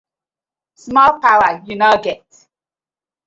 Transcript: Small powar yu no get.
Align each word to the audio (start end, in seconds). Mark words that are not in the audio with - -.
Small 0.83 1.11
powar 1.23 1.55
yu 1.65 1.75
no 1.81 1.89
get. 2.03 2.25